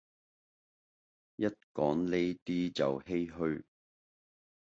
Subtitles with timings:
[1.35, 1.45] 一
[1.75, 3.63] 講呢啲就唏噓